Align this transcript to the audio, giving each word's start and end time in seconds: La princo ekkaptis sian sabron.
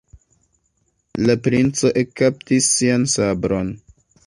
La 1.27 1.35
princo 1.49 1.93
ekkaptis 2.03 2.73
sian 2.81 3.09
sabron. 3.17 3.73